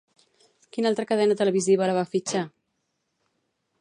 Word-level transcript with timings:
Quina 0.77 0.87
altra 0.91 1.05
cadena 1.11 1.37
televisiva 1.41 1.91
la 1.91 1.99
va 1.99 2.07
fitxar? 2.15 2.43